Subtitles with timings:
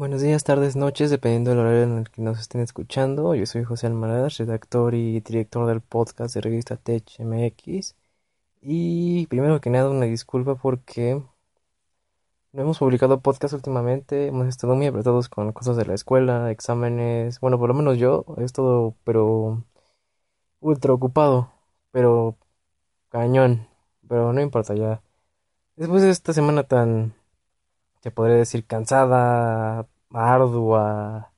[0.00, 3.34] Buenos días, tardes, noches, dependiendo del horario en el que nos estén escuchando.
[3.34, 7.96] Yo soy José Almaraz, redactor y director del podcast de revista Tech MX.
[8.62, 11.22] Y primero que nada, una disculpa porque
[12.52, 14.28] no hemos publicado podcast últimamente.
[14.28, 17.38] Hemos estado muy apretados con cosas de la escuela, exámenes.
[17.40, 19.64] Bueno, por lo menos yo he estado, pero
[20.60, 21.52] ultra ocupado,
[21.90, 22.38] pero
[23.10, 23.68] cañón.
[24.08, 25.02] Pero no importa ya.
[25.76, 27.19] Después de esta semana tan
[28.02, 31.32] se podría decir cansada, ardua.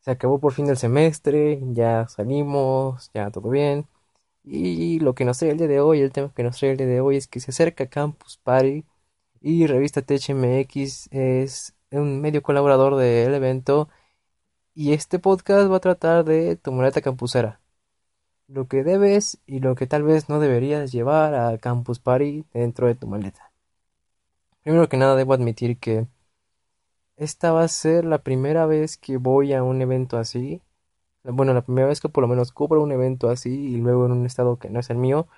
[0.00, 3.86] Se acabó por fin el semestre, ya salimos, ya todo bien.
[4.44, 6.76] Y lo que nos trae el día de hoy, el tema que nos trae el
[6.78, 8.84] día de hoy es que se acerca Campus Party
[9.40, 13.88] y Revista THMX es un medio colaborador del evento
[14.74, 17.60] y este podcast va a tratar de tu maleta campusera.
[18.48, 22.86] Lo que debes y lo que tal vez no deberías llevar a Campus Party dentro
[22.86, 23.53] de tu maleta.
[24.64, 26.08] Primero que nada debo admitir que
[27.16, 30.60] esta va a ser la primera vez que voy a un evento así.
[31.24, 34.12] Bueno, la primera vez que por lo menos cubro un evento así y luego en
[34.12, 35.28] un estado que no es el mío.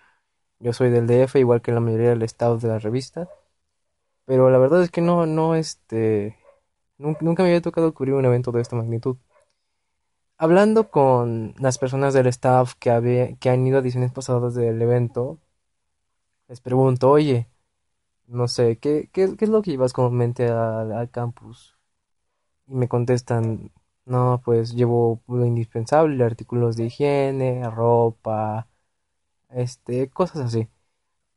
[0.60, 3.28] Yo soy del DF, igual que la mayoría del estado de la revista.
[4.26, 6.36] Pero la verdad es que no, no, este...
[6.98, 9.16] Nunca me había tocado cubrir un evento de esta magnitud.
[10.38, 15.38] Hablando con las personas del staff que, que han ido a ediciones pasadas del evento,
[16.48, 17.46] les pregunto, oye,
[18.28, 21.76] no sé, ¿qué, qué, es lo que llevas comúnmente al, campus?
[22.66, 23.72] Y me contestan,
[24.06, 28.68] no, pues llevo lo indispensable, artículos de higiene, ropa,
[29.50, 30.68] este, cosas así.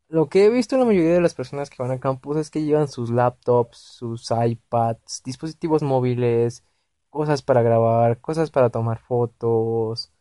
[0.09, 2.52] Lo que he visto en la mayoría de las personas que van al campus es
[2.52, 6.64] que llevan sus laptops, sus iPads, dispositivos móviles,
[7.09, 10.12] cosas para grabar, cosas para tomar fotos.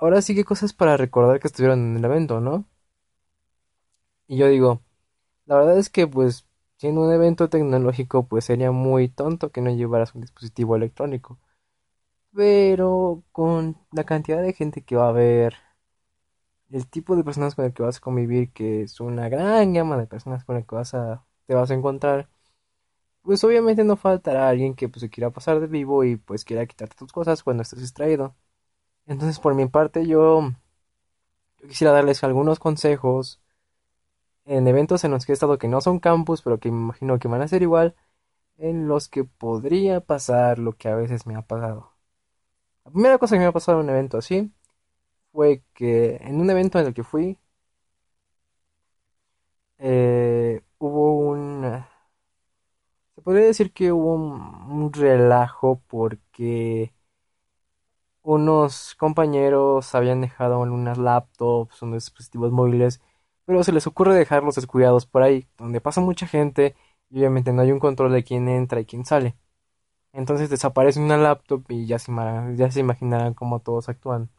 [0.00, 2.64] Ahora sí que cosas para recordar que estuvieron en el evento, ¿no?
[4.28, 4.82] Y yo digo,
[5.46, 9.70] la verdad es que pues siendo un evento tecnológico pues sería muy tonto que no
[9.74, 11.38] llevaras un dispositivo electrónico.
[12.34, 15.54] Pero con la cantidad de gente que va a haber,
[16.70, 19.96] el tipo de personas con el que vas a convivir, que es una gran gama
[19.96, 22.28] de personas con el que vas a, te vas a encontrar,
[23.22, 26.66] pues obviamente no faltará alguien que pues se quiera pasar de vivo y pues quiera
[26.66, 28.36] quitarte tus cosas cuando estés distraído.
[29.06, 30.50] Entonces por mi parte yo,
[31.60, 33.40] yo quisiera darles algunos consejos
[34.46, 37.18] en eventos en los que he estado que no son campus, pero que me imagino
[37.18, 37.94] que van a ser igual,
[38.58, 41.92] en los que podría pasar lo que a veces me ha pasado.
[42.84, 44.52] La primera cosa que me ha pasado en un evento así
[45.32, 47.38] fue que en un evento en el que fui
[49.78, 51.84] eh, hubo un...
[53.14, 56.92] Se podría decir que hubo un relajo porque
[58.22, 63.00] unos compañeros habían dejado unas laptops, unos dispositivos móviles
[63.46, 66.76] pero se les ocurre dejarlos descuidados por ahí, donde pasa mucha gente
[67.10, 69.36] y obviamente no hay un control de quién entra y quién sale.
[70.12, 72.10] Entonces desaparece una laptop y ya se,
[72.80, 74.30] imaginarán cómo todos actúan.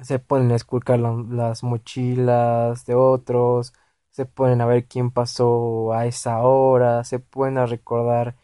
[0.00, 3.72] Se ponen a esculcar las mochilas de otros,
[4.10, 8.36] se ponen a ver quién pasó a esa hora, se ponen a recordar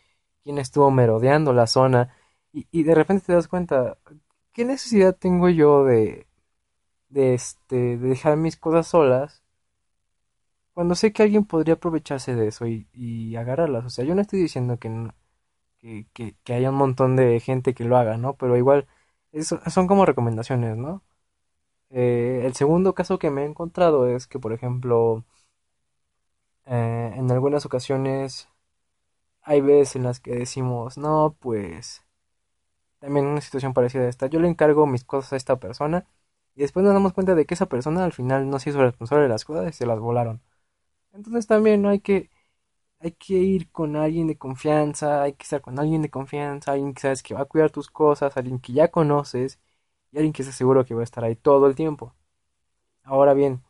[0.45, 2.15] quién estuvo merodeando la zona
[2.53, 3.99] y, y de repente te das cuenta,
[4.53, 6.29] ¿qué necesidad tengo yo de,
[7.09, 9.43] de, este, de dejar mis cosas solas
[10.79, 13.85] cuando sé que alguien podría aprovecharse de eso y, agarrarlas.
[13.87, 15.11] O sea, yo no estoy diciendo que,
[15.81, 18.37] que, que, haya un montón de gente que lo haga, ¿no?
[18.37, 18.87] Pero igual,
[19.33, 21.03] eso, son como recomendaciones, ¿no?
[21.91, 25.25] Eh, el segundo caso que me he encontrado es que, por ejemplo,
[26.67, 28.49] eh, en algunas ocasiones
[29.43, 32.05] hay veces en las que decimos, no, pues,
[33.01, 36.07] también una situación parecida a esta, yo le encargo mis cosas a esta persona
[36.55, 39.25] y después nos damos cuenta de que esa persona al final no se hizo responsable
[39.25, 40.43] de las cosas y se las volaron.
[41.19, 42.31] Entonces también no hay que
[43.01, 46.95] hay que ir con alguien de confianza, hay que estar con alguien de confianza, alguien
[46.95, 49.61] que sabes que va a cuidar tus cosas, alguien que ya conoces
[50.13, 52.15] y alguien que está seguro que va a estar ahí todo el tiempo.
[53.05, 53.63] Ahora bien,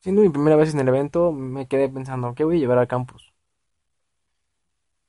[0.00, 2.88] siendo mi primera vez en el evento, me quedé pensando, ¿qué voy a llevar al
[2.88, 3.34] campus?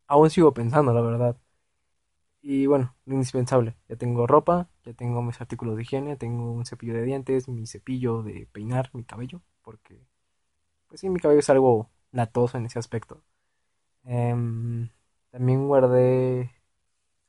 [0.08, 1.38] Aún sigo pensando, la verdad.
[2.42, 3.76] Y bueno, lo indispensable.
[3.90, 7.66] Ya tengo ropa, ya tengo mis artículos de higiene, tengo un cepillo de dientes, mi
[7.68, 10.02] cepillo de peinar mi cabello, porque
[10.88, 13.24] pues sí, mi cabello es algo latoso en ese aspecto.
[14.06, 14.90] Em,
[15.32, 16.52] también guardé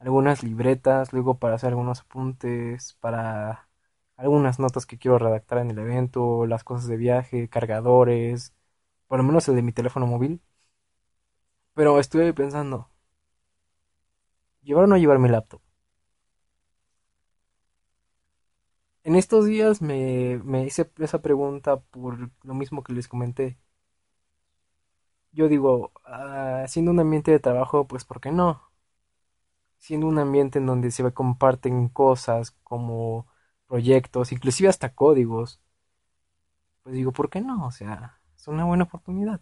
[0.01, 3.69] algunas libretas, luego para hacer algunos apuntes, para
[4.17, 8.55] algunas notas que quiero redactar en el evento, las cosas de viaje, cargadores,
[9.09, 10.43] por lo menos el de mi teléfono móvil.
[11.73, 12.91] Pero estuve pensando,
[14.63, 15.61] ¿llevar o no llevar mi laptop?
[19.09, 23.59] En estos días me, hice esa pregunta por lo mismo que les comenté.
[25.33, 28.63] yo digo, ah, siendo un ambiente de trabajo, pues ¿por qué no?
[29.79, 33.27] Siendo un ambiente en donde se comparten cosas como
[33.67, 35.61] proyectos, inclusive hasta códigos,
[36.83, 37.67] pues digo, ¿por qué no?
[37.67, 39.41] O sea, es una buena oportunidad.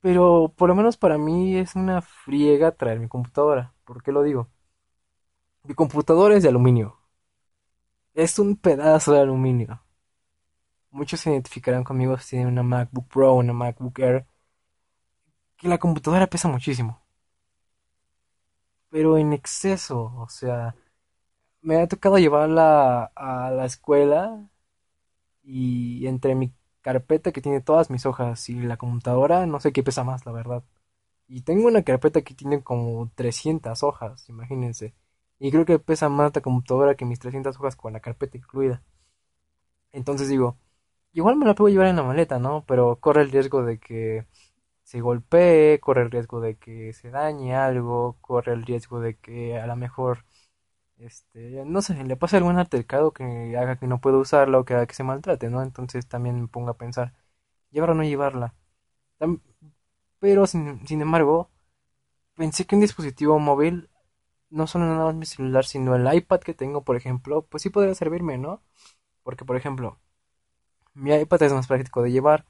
[0.00, 3.74] Pero por lo menos para mí es una friega traer mi computadora.
[3.84, 4.48] ¿Por qué lo digo?
[5.62, 6.97] Mi computadora es de aluminio.
[8.18, 9.80] Es un pedazo de aluminio.
[10.90, 14.26] Muchos se identificarán conmigo si tienen una MacBook Pro o una MacBook Air.
[15.56, 17.00] Que la computadora pesa muchísimo.
[18.90, 20.12] Pero en exceso.
[20.16, 20.74] O sea,
[21.62, 24.48] me ha tocado llevarla a la escuela.
[25.42, 29.82] Y entre mi carpeta que tiene todas mis hojas y la computadora, no sé qué
[29.82, 30.64] pesa más, la verdad.
[31.28, 34.94] Y tengo una carpeta que tiene como 300 hojas, imagínense.
[35.40, 38.82] Y creo que pesa más la computadora que mis 300 hojas con la carpeta incluida.
[39.92, 40.58] Entonces digo,
[41.12, 42.64] igual me la puedo llevar en la maleta, ¿no?
[42.66, 44.26] Pero corre el riesgo de que
[44.84, 49.58] se golpee, corre el riesgo de que se dañe algo, corre el riesgo de que
[49.58, 50.24] a lo mejor,
[50.98, 54.74] este, no sé, le pase algún altercado que haga que no pueda usarla o que
[54.74, 55.62] haga que se maltrate, ¿no?
[55.62, 57.14] Entonces también me pongo a pensar,
[57.72, 58.54] llevar o no llevarla.
[60.20, 61.50] Pero sin, sin embargo,
[62.36, 63.90] pensé que un dispositivo móvil
[64.50, 67.70] no solo nada más mi celular, sino el iPad que tengo, por ejemplo, pues sí
[67.70, 68.62] podría servirme, ¿no?
[69.22, 69.98] Porque, por ejemplo,
[70.94, 72.44] mi iPad es más práctico de llevar.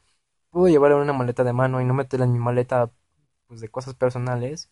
[0.51, 2.91] Puedo llevarlo en una maleta de mano y no meterla en mi maleta
[3.49, 4.71] pues, de cosas personales.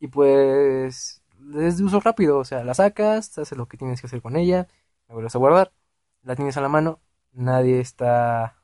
[0.00, 1.22] Y pues
[1.56, 4.36] es de uso rápido, o sea, la sacas, haces lo que tienes que hacer con
[4.36, 4.68] ella,
[5.08, 5.72] la vuelves a guardar,
[6.22, 7.00] la tienes a la mano,
[7.32, 8.56] nadie está...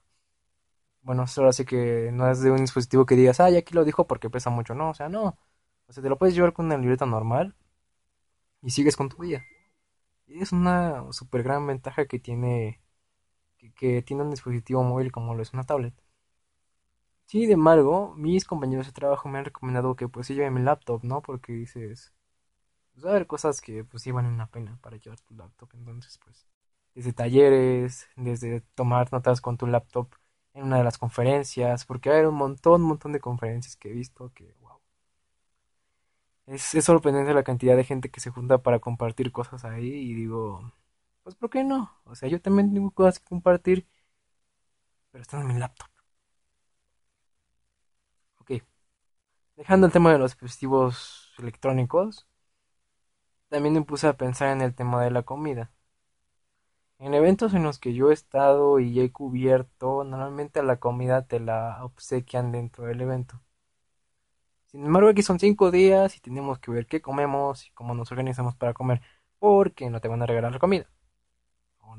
[1.02, 4.06] Bueno, solo así que no es de un dispositivo que digas, ay, aquí lo dijo
[4.06, 5.38] porque pesa mucho, no, o sea, no.
[5.86, 7.54] O sea, te lo puedes llevar con una libreta normal
[8.62, 9.44] y sigues con tu día.
[10.26, 12.80] Y es una super gran ventaja que tiene
[13.76, 15.94] que, tiene un dispositivo móvil como lo es una tablet.
[17.26, 21.22] Sin embargo, mis compañeros de trabajo me han recomendado que pues lleve mi laptop, ¿no?
[21.22, 22.12] Porque dices,
[22.92, 25.70] pues va a haber cosas que pues sí valen la pena para llevar tu laptop.
[25.74, 26.48] Entonces, pues,
[26.94, 30.08] desde talleres, desde tomar notas con tu laptop
[30.54, 33.94] en una de las conferencias, porque hay un montón, un montón de conferencias que he
[33.94, 34.54] visto que.
[36.50, 40.12] Es, es sorprendente la cantidad de gente que se junta para compartir cosas ahí y
[40.14, 40.72] digo,
[41.22, 41.90] pues ¿por qué no?
[42.04, 43.86] O sea, yo también tengo cosas que compartir,
[45.10, 45.88] pero están en mi laptop.
[48.40, 48.50] Ok.
[49.56, 52.26] Dejando el tema de los dispositivos electrónicos,
[53.50, 55.70] también me puse a pensar en el tema de la comida.
[57.00, 61.40] En eventos en los que yo he estado y he cubierto, normalmente la comida te
[61.40, 63.42] la obsequian dentro del evento.
[64.70, 68.10] Sin embargo, aquí son cinco días y tenemos que ver qué comemos y cómo nos
[68.12, 69.00] organizamos para comer,
[69.38, 70.88] porque no te van a regalar la comida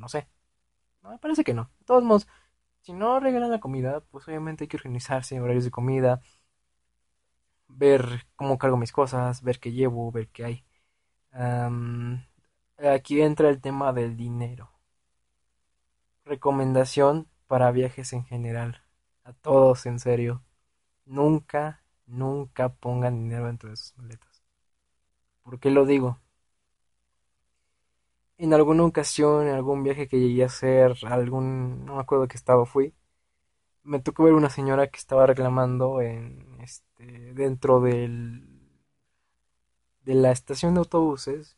[0.02, 0.28] no sé.
[1.04, 1.72] Me parece que no.
[1.80, 2.28] De todos modos,
[2.82, 6.22] si no regalan la comida, pues obviamente hay que organizarse, horarios de comida,
[7.68, 10.66] ver cómo cargo mis cosas, ver qué llevo, ver qué hay.
[12.78, 14.72] aquí entra el tema del dinero.
[16.26, 18.84] Recomendación para viajes en general.
[19.24, 20.44] A todos, en serio.
[21.06, 21.81] Nunca,
[22.12, 24.44] nunca pongan dinero dentro de sus maletas.
[25.44, 26.20] ¿Por qué lo digo?
[28.38, 32.38] en alguna ocasión, en algún viaje que llegué a hacer, algún, no me acuerdo qué
[32.38, 32.94] estado fui,
[33.84, 38.48] me tocó ver una señora que estaba reclamando en, este, dentro del,
[40.04, 41.58] de la estación de autobuses,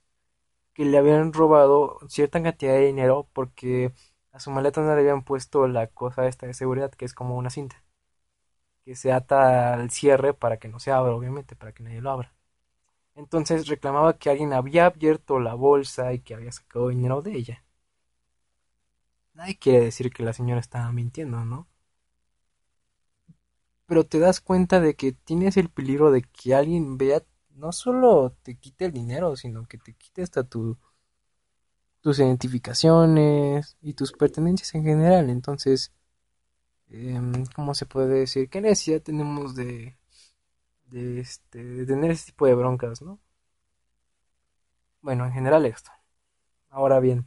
[0.74, 3.94] que le habían robado cierta cantidad de dinero porque
[4.32, 7.38] a su maleta no le habían puesto la cosa esta de seguridad, que es como
[7.38, 7.83] una cinta,
[8.86, 12.12] que se ata al cierre para que no se abra, obviamente, para que nadie lo
[12.12, 12.34] abra.
[13.16, 17.66] Entonces reclamaba que alguien había abierto la bolsa y que había sacado dinero de ella.
[19.36, 21.68] Nadie quiere decir que la señora estaba mintiendo, ¿no?
[23.86, 28.32] Pero te das cuenta de que tienes el peligro de que alguien vea, no solo
[28.44, 30.78] te quite el dinero, sino que te quite hasta tu,
[32.02, 35.30] tus identificaciones y tus pertenencias en general.
[35.30, 35.92] Entonces,
[36.90, 38.50] em, ¿cómo se puede decir?
[38.50, 39.96] ¿Qué necesidad tenemos de
[40.94, 43.20] este, tener ese tipo de broncas, ¿no?
[45.02, 45.92] Bueno, en general esto.
[46.70, 47.26] Ahora bien,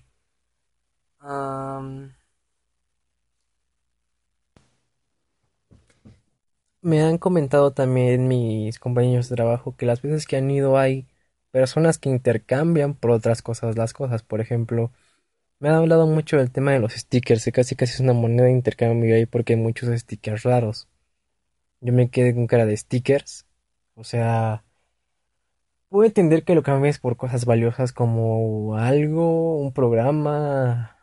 [6.82, 11.06] me han comentado también mis compañeros de trabajo que las veces que han ido hay
[11.50, 14.22] personas que intercambian por otras cosas las cosas.
[14.22, 14.92] Por ejemplo,
[15.58, 18.52] me han hablado mucho del tema de los stickers, casi casi es una moneda de
[18.52, 20.88] intercambio ahí porque hay muchos stickers raros.
[21.80, 23.46] Yo me quedé con cara de stickers
[23.96, 24.62] o sea,
[25.88, 30.96] puedo entender que lo cambies por cosas valiosas como algo, un programa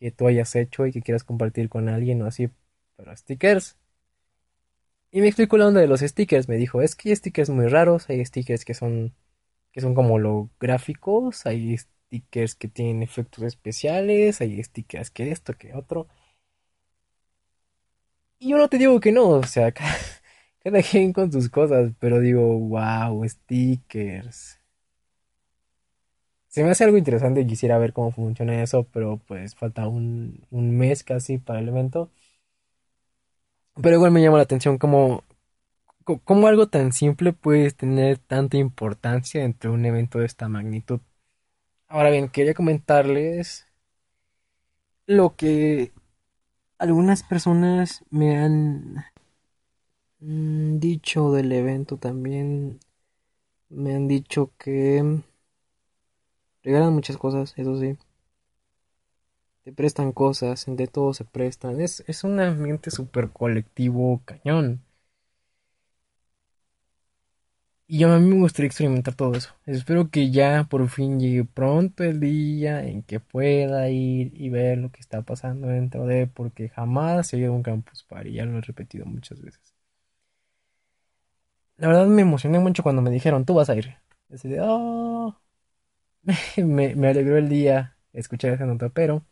[0.00, 2.50] que tú hayas hecho y que quieras compartir con alguien o así,
[2.96, 3.76] pero stickers,
[5.10, 6.48] Y me explicó la onda de los stickers.
[6.48, 9.14] Me dijo, es que hay stickers muy raros, hay stickers que son,
[9.72, 11.76] que son como los gráficos, hay
[12.12, 16.08] stickers que tienen efectos especiales, hay stickers que esto, que otro.
[18.38, 19.72] Y yo no te digo que no, o sea,
[20.62, 24.58] cada, quien con sus cosas, pero digo, wow, stickers.
[26.48, 30.76] Se me hace algo interesante quisiera ver cómo funciona eso, pero pues falta un, un
[30.76, 32.10] mes casi para el evento.
[33.82, 35.24] Pero igual me llama la atención cómo,
[36.24, 41.00] cómo algo tan simple puede tener tanta importancia dentro de un evento de esta magnitud.
[41.92, 43.66] Ahora bien, quería comentarles
[45.06, 45.92] lo que
[46.78, 49.04] algunas personas me han
[50.20, 52.80] mm, dicho del evento también.
[53.70, 55.22] Me han dicho que
[56.64, 57.96] regalan muchas cosas, eso sí.
[59.64, 61.80] Te prestan cosas, entre todos se prestan.
[61.80, 64.82] Es, es un ambiente súper colectivo, cañón.
[67.94, 69.54] Y a mí me gustaría experimentar todo eso.
[69.66, 74.78] Espero que ya por fin llegue pronto el día en que pueda ir y ver
[74.78, 78.46] lo que está pasando dentro de, porque jamás he ido a un campus party, ya
[78.46, 79.74] lo he repetido muchas veces.
[81.76, 83.96] La verdad me emocioné mucho cuando me dijeron, tú vas a ir.
[84.60, 85.36] "Oh".
[86.58, 89.24] me, me alegró el día escuchar esa nota, pero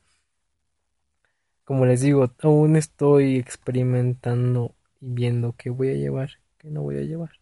[1.65, 6.99] como les digo, aún estoy experimentando y viendo qué voy a llevar, qué no voy
[6.99, 7.40] a llevar.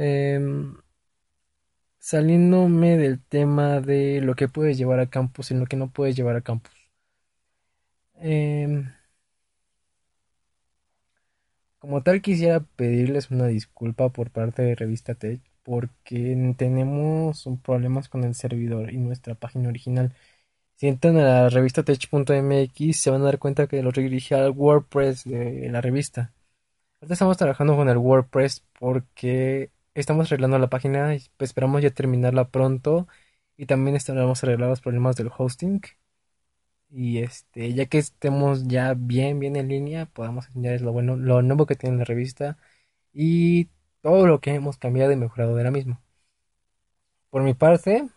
[0.00, 0.76] Em,
[2.00, 6.16] saliéndome del tema de lo que puedes llevar a campus y lo que no puedes
[6.16, 6.72] llevar a campus.
[8.20, 8.92] Em,
[11.78, 18.24] como tal, quisiera pedirles una disculpa por parte de Revista Tech porque tenemos problemas con
[18.24, 20.14] el servidor y nuestra página original.
[20.76, 24.50] Si entran a la revista tech.mx se van a dar cuenta que lo redirige al
[24.52, 26.32] WordPress de la revista.
[27.00, 33.08] Ahorita estamos trabajando con el WordPress porque estamos arreglando la página esperamos ya terminarla pronto
[33.56, 35.80] y también estaremos arreglando los problemas del hosting.
[36.90, 41.42] Y este ya que estemos ya bien bien en línea podamos enseñarles lo bueno lo
[41.42, 42.58] nuevo que tiene la revista
[43.12, 43.68] y
[44.02, 46.00] todo lo que hemos cambiado y mejorado de la misma
[47.30, 48.08] por mi parte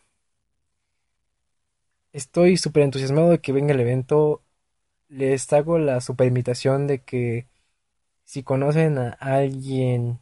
[2.14, 4.44] estoy súper entusiasmado de que venga el evento.
[5.10, 7.48] Les hago la super invitación de que
[8.26, 10.21] si conocen a alguien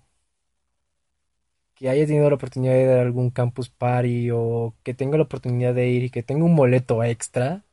[1.80, 5.24] que haya tenido la oportunidad de ir a algún campus party o que tenga la
[5.26, 7.66] oportunidad de ir y que tenga un boleto extra,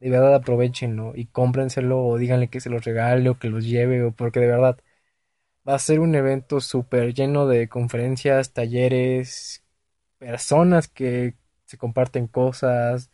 [0.00, 4.02] de verdad aprovechenlo y cómprenselo o díganle que se los regale o que los lleve
[4.04, 4.78] o porque de verdad
[5.68, 9.64] va a ser un evento súper lleno de conferencias, talleres,
[10.18, 11.36] personas que
[11.66, 13.10] se comparten cosas,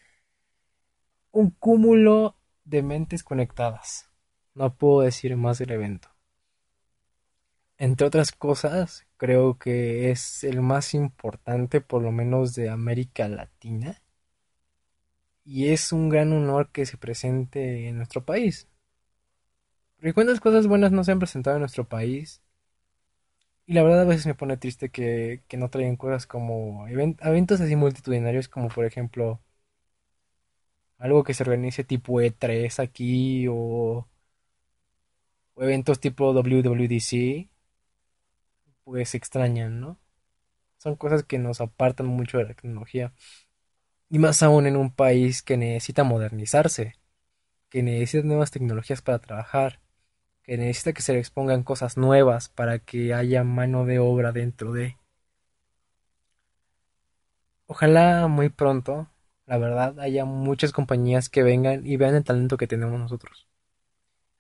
[1.33, 4.09] un cúmulo de mentes conectadas.
[4.55, 6.10] No puedo decir más del evento.
[7.81, 14.01] Entre otras cosas, creo que es el más importante, por lo menos de América Latina,
[15.45, 18.69] y es un gran honor que se presente en nuestro país.
[19.95, 22.43] Porque cuántas cosas buenas no se han presentado en nuestro país,
[23.67, 27.19] y la verdad a veces me pone triste que, que no traigan cosas como event-
[27.23, 29.41] eventos así multitudinarios, como por ejemplo
[30.99, 34.07] algo que se organice tipo E3 aquí o,
[35.57, 37.49] o eventos tipo WWDC,
[38.85, 39.99] pues extrañan, ¿no?
[40.79, 43.13] Son cosas que nos apartan mucho de la tecnología.
[44.09, 46.95] Y más aún en un país que necesita modernizarse,
[47.71, 49.81] que necesita nuevas tecnologías para trabajar,
[50.43, 54.73] que necesita que se le expongan cosas nuevas para que haya mano de obra dentro
[54.73, 54.97] de.
[57.67, 59.09] Ojalá muy pronto,
[59.47, 63.49] la verdad, haya muchas compañías que vengan y vean el talento que tenemos nosotros.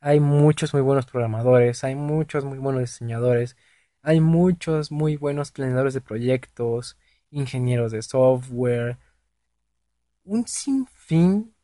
[0.01, 3.57] Hay muchos muy buenos programadores, hay muchos muy buenos diseñadores,
[4.02, 6.97] hay muchos muy buenos planeadores de proyectos,
[7.30, 8.99] ingenieros de software,
[10.25, 11.54] un sinfín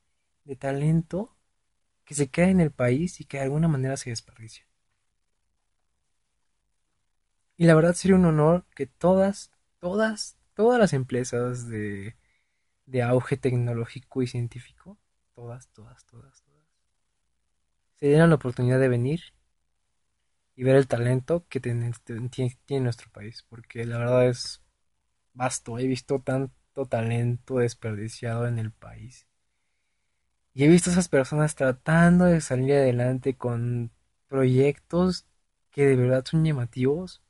[0.45, 1.35] de talento
[2.05, 4.67] que se queda en el país y que de alguna manera se desperdicia.
[7.57, 12.15] Y la verdad sería un honor que todas, todas, todas las empresas de,
[12.85, 14.99] de auge tecnológico y científico,
[15.35, 16.57] todas, todas, todas, todas,
[17.97, 19.21] se dieran la oportunidad de venir
[20.57, 21.93] y ver el talento que tiene,
[22.31, 24.63] tiene, tiene nuestro país, porque la verdad es
[25.35, 29.27] vasto, he visto tanto talento desperdiciado en el país.
[30.55, 33.93] Y he visto a esas personas tratando de salir adelante con
[34.27, 35.27] proyectos
[35.71, 37.23] que de verdad son llamativos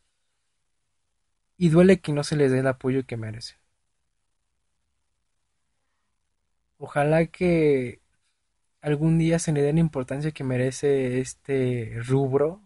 [1.58, 3.58] y duele que no se les dé el apoyo que merecen.
[6.78, 8.00] Ojalá que
[8.82, 12.65] algún día se le dé la importancia que merece este rubro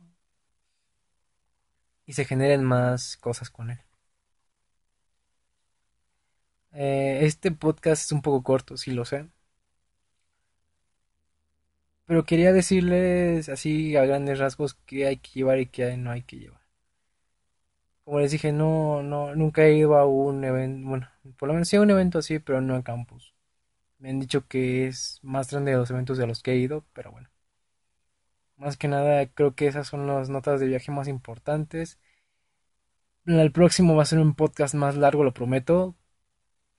[2.11, 3.79] y se generen más cosas con él.
[6.73, 9.29] Eh, este podcast es un poco corto, sí lo sé.
[12.05, 16.21] Pero quería decirles así a grandes rasgos qué hay que llevar y qué no hay
[16.23, 16.61] que llevar.
[18.05, 21.69] Como les dije, no, no, nunca he ido a un evento, bueno, por lo menos
[21.69, 23.35] sí a un evento así, pero no a campus.
[23.99, 26.87] Me han dicho que es más grande de los eventos de los que he ido,
[26.95, 27.30] pero bueno.
[28.61, 31.99] Más que nada, creo que esas son las notas de viaje más importantes.
[33.25, 35.97] El próximo va a ser un podcast más largo, lo prometo.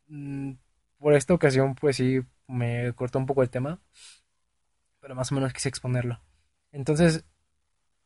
[0.08, 0.54] Mm,
[1.00, 3.82] por esta ocasión, pues sí, me cortó un poco el tema.
[5.00, 6.22] Pero más o menos quise exponerlo.
[6.72, 7.26] Entonces,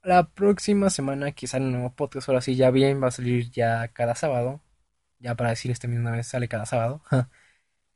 [0.03, 3.89] la próxima semana quizá el nuevo podcast, ahora sí ya bien, va a salir ya
[3.89, 4.62] cada sábado.
[5.20, 7.03] Ya para decir este mismo vez sale cada sábado.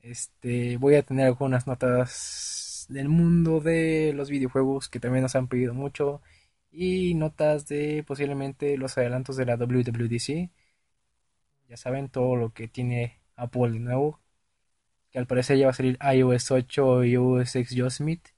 [0.01, 2.58] este, voy a tener algunas notas
[2.89, 6.21] del mundo de los videojuegos que también nos han pedido mucho.
[6.71, 10.51] Y notas de posiblemente los adelantos de la WWDC.
[11.69, 14.19] Ya saben todo lo que tiene Apple de nuevo.
[15.11, 18.31] Que al parecer ya va a salir iOS 8 y iOS X Yosemite.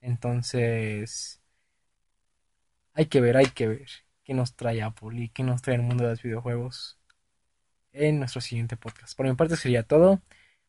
[0.00, 1.40] Entonces,
[2.94, 3.88] hay que ver, hay que ver
[4.24, 6.98] qué nos trae Apple y qué nos trae el mundo de los videojuegos
[7.92, 9.16] en nuestro siguiente podcast.
[9.16, 10.22] Por mi parte sería todo.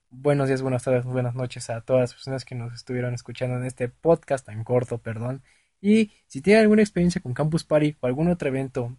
[0.10, 3.66] Buenos días, buenas tardes, buenas noches a todas las personas que nos estuvieron escuchando en
[3.66, 5.44] este podcast tan corto, perdón.
[5.82, 8.98] Y si tienen alguna experiencia con Campus Party o algún otro evento,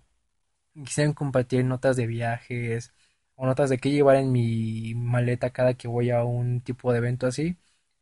[0.75, 2.93] quisieran compartir notas de viajes
[3.35, 6.99] o notas de qué llevar en mi maleta cada que voy a un tipo de
[6.99, 7.59] evento así,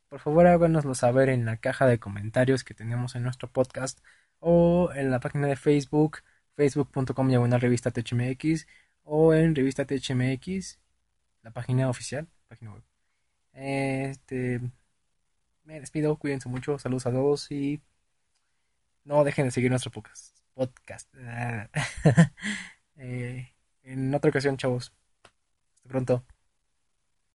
[0.08, 4.00] por favor háganoslo saber en la caja de comentarios que tenemos en nuestro podcast
[4.40, 6.18] o en la página de Facebook,
[6.56, 8.66] facebook.com una revista THMX
[9.04, 10.78] o en revista THMX,
[11.42, 12.95] la página oficial, página web.
[13.56, 14.60] Este,
[15.64, 17.80] me despido, cuídense mucho, saludos a todos y
[19.04, 20.38] no dejen de seguir nuestro podcast.
[20.54, 21.08] podcast.
[22.98, 24.90] Eh, en otra ocasión, chavos.
[25.74, 26.24] Hasta pronto.